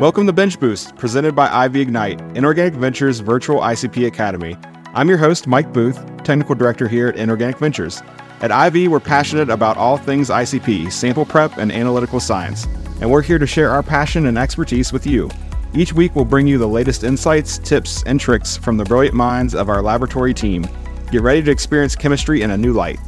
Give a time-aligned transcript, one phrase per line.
[0.00, 4.56] Welcome to Bench Boost, presented by IV Ignite, Inorganic Ventures Virtual ICP Academy.
[4.94, 8.00] I'm your host, Mike Booth, Technical Director here at Inorganic Ventures.
[8.40, 12.64] At IV, we're passionate about all things ICP, sample prep, and analytical science,
[13.02, 15.28] and we're here to share our passion and expertise with you.
[15.74, 19.54] Each week, we'll bring you the latest insights, tips, and tricks from the brilliant minds
[19.54, 20.66] of our laboratory team.
[21.10, 22.98] Get ready to experience chemistry in a new light.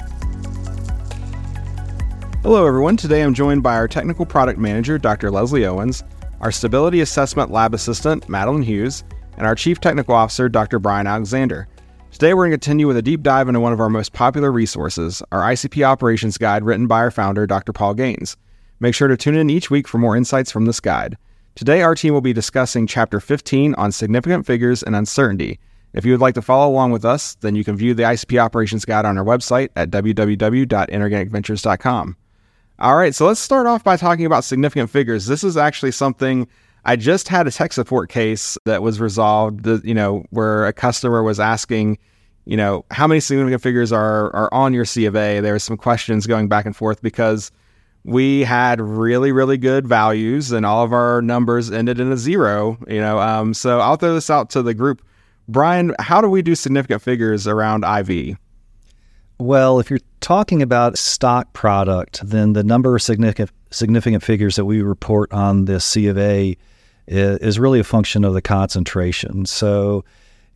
[2.42, 2.98] Hello, everyone.
[2.98, 5.30] Today I'm joined by our Technical Product Manager, Dr.
[5.30, 6.04] Leslie Owens,
[6.42, 9.04] our Stability Assessment Lab Assistant, Madeline Hughes,
[9.36, 10.80] and our Chief Technical Officer, Dr.
[10.80, 11.68] Brian Alexander.
[12.10, 14.52] Today we're going to continue with a deep dive into one of our most popular
[14.52, 17.72] resources, our ICP Operations Guide written by our founder, Dr.
[17.72, 18.36] Paul Gaines.
[18.80, 21.16] Make sure to tune in each week for more insights from this guide.
[21.54, 25.60] Today, our team will be discussing Chapter 15 on significant figures and uncertainty.
[25.94, 28.40] If you would like to follow along with us, then you can view the ICP
[28.40, 32.16] Operations Guide on our website at www.inorganicventures.com.
[32.82, 35.26] All right, so let's start off by talking about significant figures.
[35.26, 36.48] This is actually something
[36.84, 41.22] I just had a tech support case that was resolved, you know, where a customer
[41.22, 41.98] was asking,
[42.44, 45.38] you know, how many significant figures are are on your C of A?
[45.38, 47.52] There were some questions going back and forth because
[48.02, 52.78] we had really, really good values and all of our numbers ended in a zero,
[52.88, 53.20] you know.
[53.20, 55.02] Um, so I'll throw this out to the group.
[55.46, 58.38] Brian, how do we do significant figures around IV?
[59.42, 64.66] Well, if you're talking about stock product, then the number of significant significant figures that
[64.66, 66.56] we report on the C of A
[67.08, 69.44] is, really a function of the concentration.
[69.46, 70.04] So,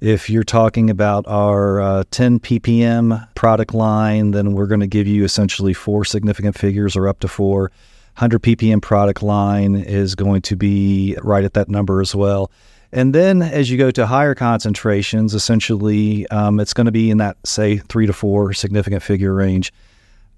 [0.01, 5.09] if you're talking about our uh, 10 ppm product line, then we're going to give
[5.09, 7.73] you essentially four significant figures or up to four.
[8.15, 12.53] 100 ppm product line is going to be right at that number as well.
[12.97, 17.19] And then as you go to higher concentrations, essentially um, it's going to be in
[17.19, 19.71] that, say, three to four significant figure range.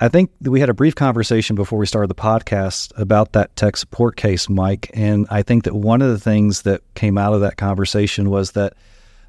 [0.00, 3.76] I think we had a brief conversation before we started the podcast about that tech
[3.76, 4.90] support case, Mike.
[4.92, 8.50] And I think that one of the things that came out of that conversation was
[8.52, 8.74] that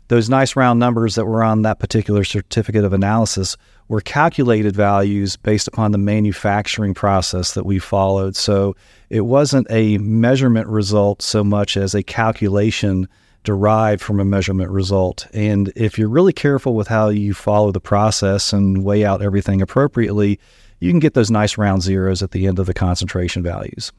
[0.10, 3.56] those nice round numbers that were on that particular certificate of analysis
[3.90, 8.36] were calculated values based upon the manufacturing process that we followed.
[8.36, 8.76] So
[9.12, 13.08] it wasn't a measurement result so much as a calculation
[13.44, 15.28] derived from a measurement result.
[15.34, 19.62] And if you're really careful with how you follow the process and weigh out everything
[19.62, 20.40] appropriately,
[20.80, 23.92] you can get those nice round zeros at the end of the concentration values.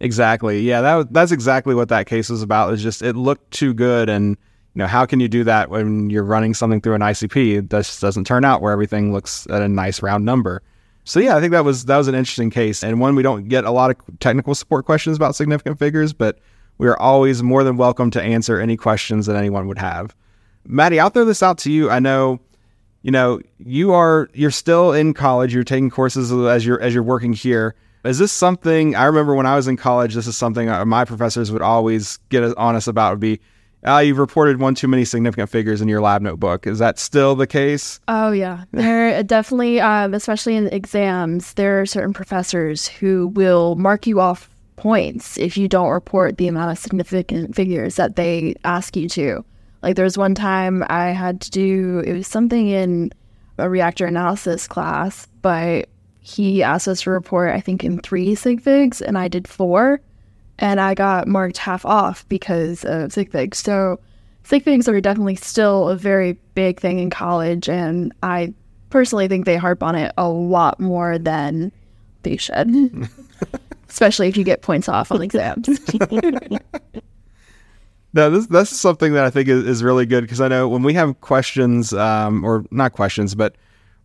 [0.00, 0.60] Exactly.
[0.60, 2.72] Yeah, that that's exactly what that case was about.
[2.74, 4.36] Is just it looked too good and
[4.74, 7.58] you know, how can you do that when you're running something through an ICP?
[7.58, 10.62] It just doesn't turn out where everything looks at a nice round number.
[11.04, 13.48] So yeah, I think that was that was an interesting case and one we don't
[13.48, 16.38] get a lot of technical support questions about significant figures, but
[16.78, 20.14] we are always more than welcome to answer any questions that anyone would have.
[20.66, 21.90] Maddie, I'll throw this out to you.
[21.90, 22.40] I know,
[23.02, 25.54] you know, you are you're still in college.
[25.54, 27.74] You're taking courses as you're as you're working here.
[28.04, 30.14] Is this something I remember when I was in college?
[30.14, 33.12] This is something uh, my professors would always get on us about.
[33.12, 33.40] Would be
[33.86, 36.66] uh, you've reported one too many significant figures in your lab notebook.
[36.66, 38.00] Is that still the case?
[38.08, 38.64] Oh, yeah.
[38.72, 44.51] There definitely, um, especially in exams, there are certain professors who will mark you off
[44.76, 49.44] points if you don't report the amount of significant figures that they ask you to.
[49.82, 53.12] Like, there was one time I had to do, it was something in
[53.58, 55.88] a reactor analysis class, but
[56.20, 60.00] he asked us to report, I think, in three sig figs, and I did four
[60.58, 63.58] and I got marked half off because of sig figs.
[63.58, 63.98] So
[64.44, 68.54] sig figs are definitely still a very big thing in college, and I
[68.90, 71.72] personally think they harp on it a lot more than
[72.22, 72.68] they should,
[73.92, 75.68] especially if you get points off on exams.
[78.14, 80.68] No, this this is something that I think is, is really good because I know
[80.68, 83.56] when we have questions, um, or not questions, but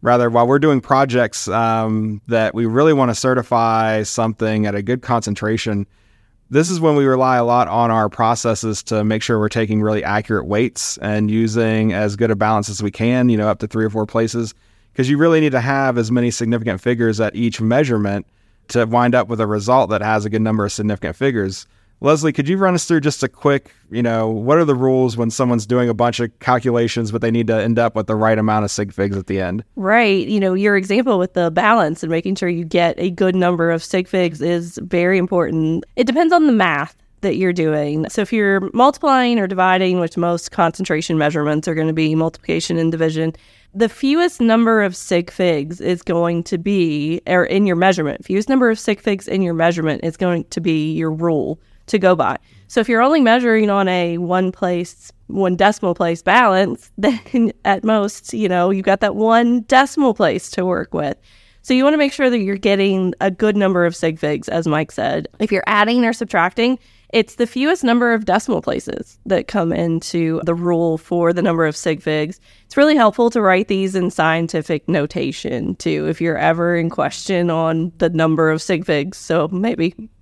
[0.02, 4.81] rather while we're doing projects um, that we really want to certify something at a
[4.81, 5.86] good concentration,
[6.50, 9.81] this is when we rely a lot on our processes to make sure we're taking
[9.81, 13.59] really accurate weights and using as good a balance as we can, you know, up
[13.59, 14.53] to three or four places,
[14.94, 18.26] because you really need to have as many significant figures at each measurement
[18.69, 21.66] to wind up with a result that has a good number of significant figures.
[22.00, 25.17] Leslie, could you run us through just a quick, you know, what are the rules
[25.17, 28.16] when someone's doing a bunch of calculations, but they need to end up with the
[28.16, 29.64] right amount of sig figs at the end?
[29.75, 30.28] Right.
[30.28, 33.72] You know, your example with the balance and making sure you get a good number
[33.72, 35.85] of sig figs is very important.
[35.96, 38.08] It depends on the math that you're doing.
[38.09, 42.78] So if you're multiplying or dividing, which most concentration measurements are going to be multiplication
[42.78, 43.34] and division,
[43.73, 48.49] the fewest number of sig figs is going to be, or in your measurement, fewest
[48.49, 52.16] number of sig figs in your measurement is going to be your rule to go
[52.16, 52.37] by.
[52.67, 57.84] So if you're only measuring on a one place, one decimal place balance, then at
[57.84, 61.17] most, you know, you've got that one decimal place to work with.
[61.61, 64.47] So you want to make sure that you're getting a good number of sig figs,
[64.47, 65.28] as Mike said.
[65.40, 66.79] If you're adding or subtracting,
[67.14, 71.66] It's the fewest number of decimal places that come into the rule for the number
[71.66, 72.40] of sig figs.
[72.66, 77.50] It's really helpful to write these in scientific notation too, if you're ever in question
[77.50, 79.18] on the number of sig figs.
[79.18, 79.96] So maybe,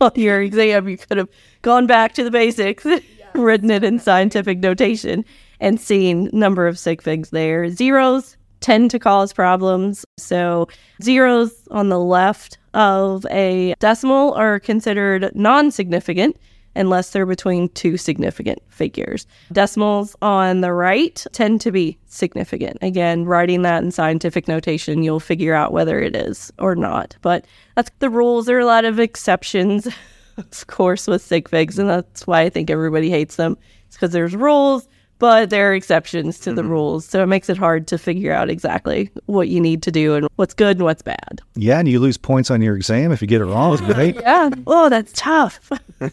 [0.00, 1.28] on your exam, you could have
[1.60, 2.86] gone back to the basics,
[3.34, 5.24] written it in scientific notation,
[5.60, 7.68] and seen number of sig figs there.
[7.68, 10.04] Zeros tend to cause problems.
[10.16, 10.68] So
[11.02, 16.36] zeros on the left of a decimal are considered non significant
[16.76, 19.26] unless they're between two significant figures.
[19.50, 22.76] Decimals on the right tend to be significant.
[22.82, 27.16] Again, writing that in scientific notation, you'll figure out whether it is or not.
[27.22, 28.44] But that's the rules.
[28.44, 29.88] There are a lot of exceptions,
[30.36, 33.56] of course, with sig figs, and that's why I think everybody hates them.
[33.86, 34.86] It's because there's rules
[35.18, 36.70] but there are exceptions to the mm-hmm.
[36.70, 37.04] rules.
[37.06, 40.28] So it makes it hard to figure out exactly what you need to do and
[40.36, 41.40] what's good and what's bad.
[41.54, 44.14] Yeah, and you lose points on your exam if you get it wrong, right?
[44.14, 44.50] yeah.
[44.66, 45.70] Oh, that's tough.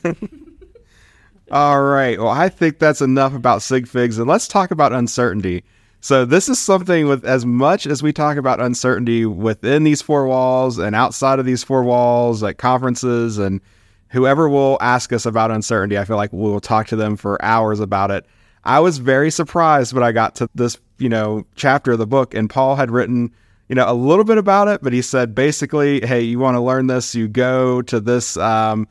[1.52, 2.18] All right.
[2.18, 5.64] Well, I think that's enough about sig figs, and let's talk about uncertainty.
[6.02, 10.28] So this is something with as much as we talk about uncertainty within these four
[10.28, 13.62] walls and outside of these four walls, at conferences and
[14.10, 17.44] whoever will ask us about uncertainty, I feel like we will talk to them for
[17.44, 18.26] hours about it.
[18.65, 22.33] I was very surprised when I got to this, you know, chapter of the book
[22.33, 23.31] and Paul had written,
[23.68, 26.62] you know, a little bit about it, but he said basically, hey, you want to
[26.62, 28.88] learn this, you go to this um,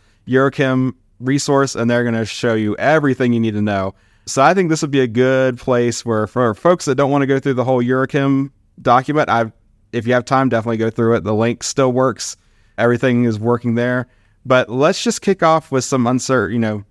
[1.20, 3.94] resource and they're going to show you everything you need to know.
[4.26, 7.22] So I think this would be a good place where for folks that don't want
[7.22, 9.52] to go through the whole Eurachem document, I
[9.92, 11.24] if you have time, definitely go through it.
[11.24, 12.36] The link still works.
[12.78, 14.08] Everything is working there.
[14.44, 16.84] But let's just kick off with some uncertain, you know,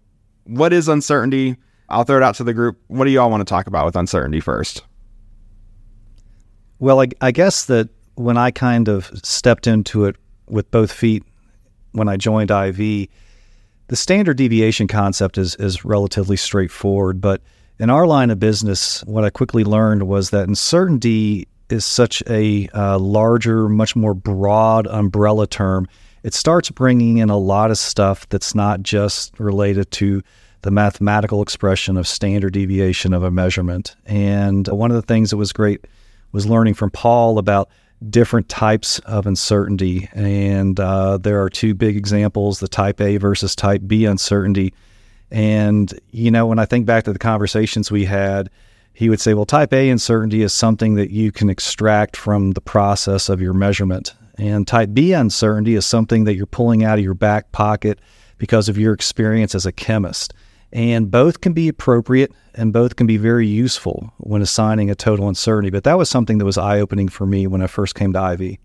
[0.45, 1.57] what is uncertainty?
[1.91, 2.79] I'll throw it out to the group.
[2.87, 4.83] What do you all want to talk about with uncertainty first?
[6.79, 10.15] Well, I, I guess that when I kind of stepped into it
[10.47, 11.23] with both feet
[11.91, 17.19] when I joined IV, the standard deviation concept is is relatively straightforward.
[17.19, 17.41] But
[17.77, 22.67] in our line of business, what I quickly learned was that uncertainty is such a
[22.73, 25.87] uh, larger, much more broad umbrella term.
[26.23, 30.21] It starts bringing in a lot of stuff that's not just related to
[30.61, 33.95] the mathematical expression of standard deviation of a measurement.
[34.05, 35.85] And one of the things that was great
[36.31, 37.69] was learning from Paul about
[38.09, 40.09] different types of uncertainty.
[40.13, 44.73] And uh, there are two big examples the type A versus type B uncertainty.
[45.29, 48.49] And, you know, when I think back to the conversations we had,
[48.93, 52.61] he would say, well, type A uncertainty is something that you can extract from the
[52.61, 54.13] process of your measurement.
[54.37, 57.99] And type B uncertainty is something that you're pulling out of your back pocket
[58.37, 60.33] because of your experience as a chemist.
[60.73, 65.27] And both can be appropriate and both can be very useful when assigning a total
[65.27, 65.69] uncertainty.
[65.69, 68.31] But that was something that was eye opening for me when I first came to
[68.33, 68.57] IV.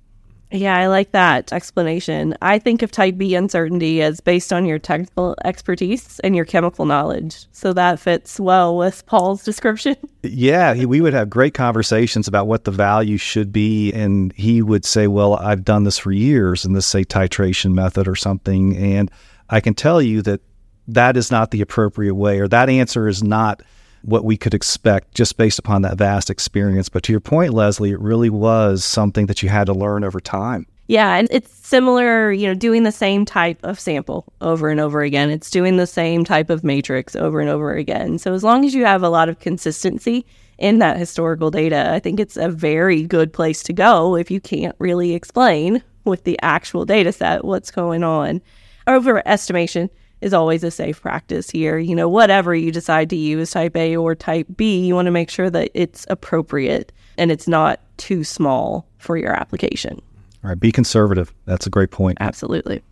[0.53, 2.37] Yeah, I like that explanation.
[2.41, 6.87] I think of type B uncertainty as based on your technical expertise and your chemical
[6.87, 7.47] knowledge.
[7.51, 9.97] So that fits well with Paul's description.
[10.29, 13.93] Yeah, we would have great conversations about what the value should be.
[13.93, 18.09] And he would say, Well, I've done this for years in this, say, titration method
[18.09, 18.77] or something.
[18.77, 19.09] And
[19.49, 20.41] I can tell you that
[20.89, 23.63] that is not the appropriate way, or that answer is not
[24.03, 26.89] what we could expect just based upon that vast experience.
[26.89, 30.21] But to your point, Leslie, it really was something that you had to learn over
[30.21, 30.67] time.
[30.89, 35.03] Yeah, and it's similar, you know, doing the same type of sample over and over
[35.03, 35.31] again.
[35.31, 38.19] It's doing the same type of matrix over and over again.
[38.19, 40.25] So as long as you have a lot of consistency
[40.59, 44.41] in that historical data, I think it's a very good place to go if you
[44.41, 48.41] can't really explain with the actual data set what's going on.
[48.87, 49.91] Overestimation
[50.21, 51.79] is always a safe practice here.
[51.79, 55.13] You know, whatever you decide to use, type A or type B, you want to
[55.13, 60.01] make sure that it's appropriate and it's not too small for your application.
[60.43, 61.35] All right, be conservative.
[61.45, 62.19] That's a great point.
[62.21, 62.83] Absolutely.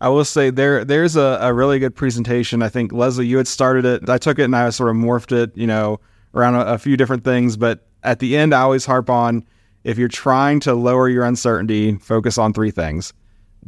[0.00, 2.62] I will say there there's a, a really good presentation.
[2.62, 4.08] I think Leslie, you had started it.
[4.08, 6.00] I took it and I sort of morphed it, you know,
[6.34, 7.56] around a, a few different things.
[7.56, 9.44] But at the end, I always harp on
[9.84, 13.12] if you're trying to lower your uncertainty, focus on three things.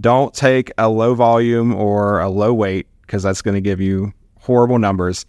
[0.01, 4.13] Don't take a low volume or a low weight because that's going to give you
[4.41, 5.27] horrible numbers.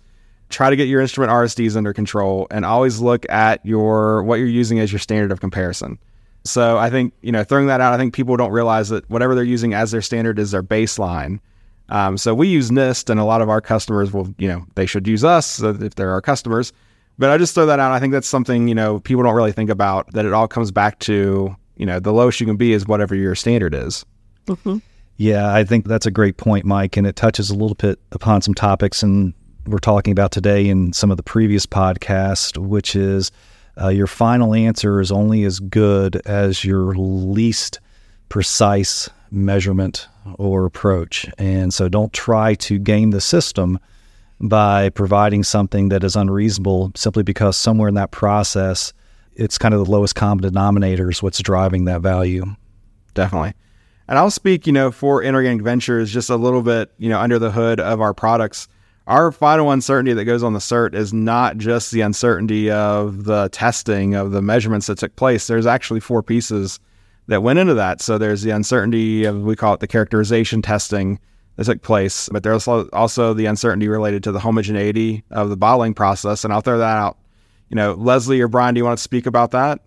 [0.50, 4.48] Try to get your instrument RSDs under control and always look at your what you're
[4.48, 5.98] using as your standard of comparison.
[6.44, 9.36] So I think you know throwing that out, I think people don't realize that whatever
[9.36, 11.40] they're using as their standard is their baseline.
[11.90, 14.86] Um, so we use NIST, and a lot of our customers will, you know, they
[14.86, 16.72] should use us if they're our customers.
[17.18, 17.92] But I just throw that out.
[17.92, 20.12] I think that's something you know people don't really think about.
[20.14, 23.16] That it all comes back to you know the lowest you can be is whatever
[23.16, 24.06] your standard is.
[24.50, 24.78] Mm-hmm.
[25.18, 28.42] Yeah, I think that's a great point, Mike, and it touches a little bit upon
[28.42, 29.34] some topics and
[29.70, 33.32] we're talking about today in some of the previous podcasts, which is
[33.80, 37.80] uh, your final answer is only as good as your least
[38.30, 41.28] precise measurement or approach.
[41.38, 43.80] And so don't try to game the system
[44.42, 48.94] by providing something that is unreasonable simply because somewhere in that process,
[49.36, 52.46] it's kind of the lowest common denominator is what's driving that value.
[53.14, 53.54] Definitely.
[54.10, 57.38] And I'll speak, you know, for Inorganic Ventures just a little bit, you know, under
[57.38, 58.68] the hood of our products.
[59.06, 63.50] Our final uncertainty that goes on the cert is not just the uncertainty of the
[63.50, 65.46] testing of the measurements that took place.
[65.46, 66.80] There's actually four pieces
[67.28, 68.02] that went into that.
[68.02, 71.20] So there's the uncertainty of we call it the characterization testing
[71.58, 75.94] that took place, but there's also the uncertainty related to the homogeneity of the bottling
[75.94, 76.44] process.
[76.44, 77.20] And I'll throw that out.
[77.70, 79.82] You know, Leslie or Brian, do you want to speak about that?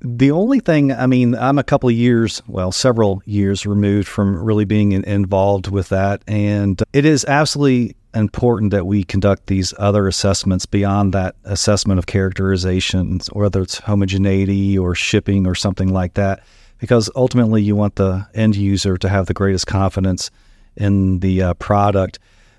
[0.00, 4.64] The only thing, I mean, I'm a couple years, well, several years removed from really
[4.64, 6.22] being in, involved with that.
[6.26, 12.06] And it is absolutely important that we conduct these other assessments beyond that assessment of
[12.06, 16.42] characterization, whether it's homogeneity or shipping or something like that,
[16.78, 20.30] because ultimately you want the end user to have the greatest confidence
[20.76, 22.18] in the uh, product.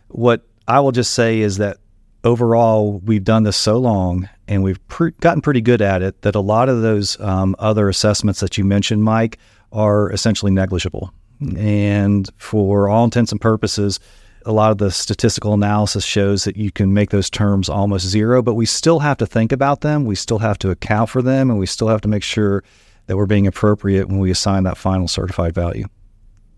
[0.10, 1.77] What I will just say is that
[2.24, 6.36] overall, we've done this so long and we've pre- gotten pretty good at it that
[6.36, 9.38] a lot of those um, other assessments that you mentioned, Mike,
[9.72, 11.13] are essentially negligible.
[11.58, 14.00] And for all intents and purposes,
[14.46, 18.42] a lot of the statistical analysis shows that you can make those terms almost zero,
[18.42, 20.06] but we still have to think about them.
[20.06, 22.63] We still have to account for them, and we still have to make sure
[23.08, 25.86] that we're being appropriate when we assign that final certified value.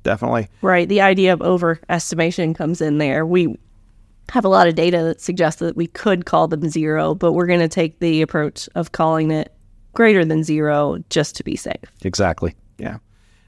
[0.04, 0.48] Definitely.
[0.62, 0.88] Right.
[0.88, 3.26] The idea of overestimation comes in there.
[3.26, 3.58] We
[4.32, 7.48] have a lot of data that suggests that we could call them zero, but we're
[7.48, 9.54] going to take the approach of calling it
[9.94, 11.76] greater than zero just to be safe.
[12.04, 12.56] Exactly.
[12.78, 12.98] Yeah.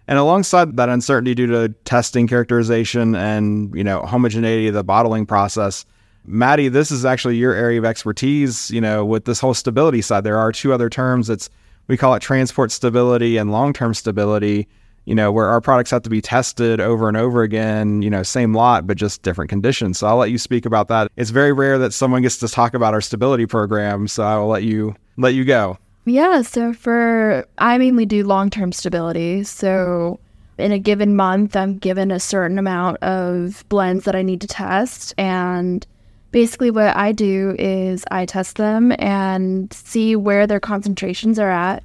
[0.08, 5.26] And alongside that uncertainty due to testing characterization and, you know, homogeneity of the bottling
[5.26, 5.86] process,
[6.26, 10.24] Maddie, this is actually your area of expertise, you know, with this whole stability side.
[10.24, 11.30] There are two other terms.
[11.30, 11.50] It's
[11.88, 14.68] we call it transport stability and long-term stability
[15.06, 18.24] you know, where our products have to be tested over and over again, you know,
[18.24, 20.00] same lot, but just different conditions.
[20.00, 21.12] So I'll let you speak about that.
[21.18, 24.08] It's very rare that someone gets to talk about our stability program.
[24.08, 25.78] So I will let you let you go.
[26.06, 26.42] Yeah.
[26.42, 29.44] So for, I mainly do long term stability.
[29.44, 30.20] So
[30.58, 34.48] in a given month, I'm given a certain amount of blends that I need to
[34.48, 35.14] test.
[35.18, 35.86] And
[36.32, 41.84] basically, what I do is I test them and see where their concentrations are at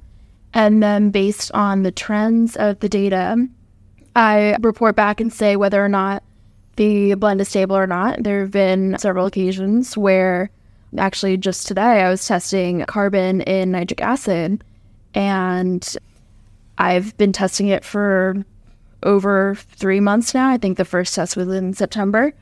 [0.57, 3.47] and then, based on the trends of the data,
[4.15, 6.23] I report back and say whether or not
[6.77, 8.23] the blend is stable or not.
[8.23, 10.49] There have been several occasions where,
[10.97, 14.63] actually, just today, I was testing carbon in nitric acid,
[15.13, 15.95] and
[16.79, 18.43] I've been testing it for
[19.03, 20.49] over three months now.
[20.49, 22.33] I think the first test was in September.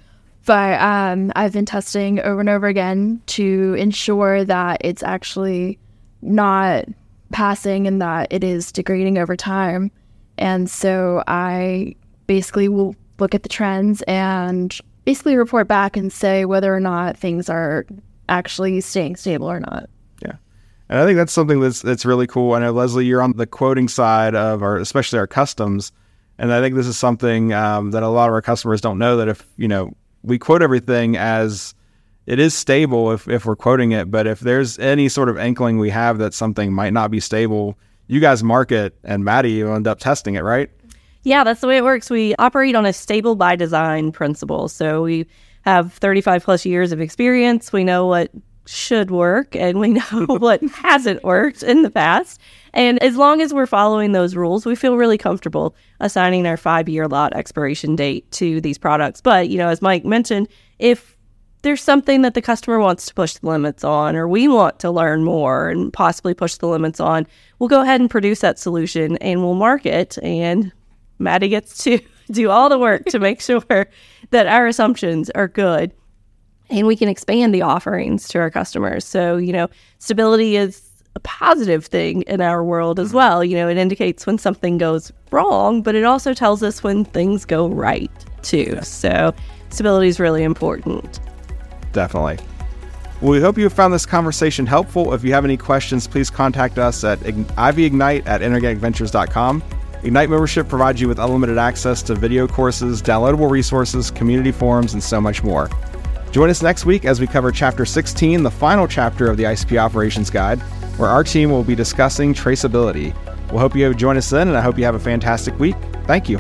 [0.46, 5.80] But um, I've been testing over and over again to ensure that it's actually
[6.22, 6.86] not
[7.32, 9.92] passing and that it is degrading over time.
[10.38, 11.96] And so I
[12.28, 17.18] basically will look at the trends and basically report back and say whether or not
[17.18, 17.86] things are
[18.28, 19.90] actually staying stable or not.
[20.22, 20.34] Yeah.
[20.90, 22.54] And I think that's something that's that's really cool.
[22.54, 25.92] I know Leslie, you're on the quoting side of our especially our customs.
[26.38, 29.18] And I think this is something um, that a lot of our customers don't know
[29.18, 31.74] that if, you know, we quote everything as
[32.26, 35.78] it is stable if, if we're quoting it, but if there's any sort of inkling
[35.78, 37.78] we have that something might not be stable,
[38.08, 40.70] you guys mark it and Maddie, you end up testing it, right?
[41.24, 42.10] Yeah, that's the way it works.
[42.10, 44.68] We operate on a stable by design principle.
[44.70, 45.26] So we
[45.64, 47.74] have 35 plus years of experience.
[47.74, 48.32] We know what
[48.68, 52.40] should work and we know what hasn't worked in the past.
[52.74, 56.90] And as long as we're following those rules, we feel really comfortable assigning our five
[56.90, 59.22] year lot expiration date to these products.
[59.22, 61.15] But, you know, as Mike mentioned, if
[61.66, 64.92] there's something that the customer wants to push the limits on, or we want to
[64.92, 67.26] learn more and possibly push the limits on,
[67.58, 70.16] we'll go ahead and produce that solution and we'll market.
[70.22, 70.72] And
[71.18, 72.00] Maddie gets to
[72.32, 73.64] do all the work to make sure
[74.30, 75.92] that our assumptions are good
[76.70, 79.04] and we can expand the offerings to our customers.
[79.04, 79.68] So, you know,
[79.98, 80.84] stability is
[81.16, 83.18] a positive thing in our world as mm-hmm.
[83.18, 83.44] well.
[83.44, 87.44] You know, it indicates when something goes wrong, but it also tells us when things
[87.44, 88.12] go right
[88.44, 88.78] too.
[88.84, 89.34] So,
[89.72, 91.20] stability is really important.
[91.96, 92.38] Definitely.
[93.22, 95.14] Well, we hope you found this conversation helpful.
[95.14, 99.64] If you have any questions, please contact us at ivignite at inorganicventures.com.
[100.04, 105.02] Ignite membership provides you with unlimited access to video courses, downloadable resources, community forums, and
[105.02, 105.70] so much more.
[106.32, 109.78] Join us next week as we cover Chapter 16, the final chapter of the ICP
[109.78, 110.60] Operations Guide,
[110.98, 113.16] where our team will be discussing traceability.
[113.50, 115.78] We'll hope you join us then, and I hope you have a fantastic week.
[116.06, 116.40] Thank you.